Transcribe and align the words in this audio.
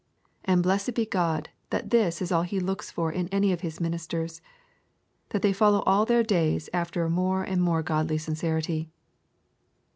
And 0.43 0.63
blessed 0.63 0.95
be 0.95 1.05
God 1.05 1.49
that 1.69 1.91
this 1.91 2.23
is 2.23 2.31
all 2.31 2.41
that 2.41 2.49
He 2.49 2.59
looks 2.59 2.89
for 2.89 3.11
in 3.11 3.27
any 3.27 3.51
of 3.51 3.61
His 3.61 3.79
ministers, 3.79 4.41
that 5.29 5.43
they 5.43 5.53
follow 5.53 5.81
all 5.85 6.05
their 6.07 6.23
days 6.23 6.71
after 6.73 7.03
a 7.03 7.07
more 7.11 7.43
and 7.43 7.61
more 7.61 7.83
godly 7.83 8.17
sincerity. 8.17 8.89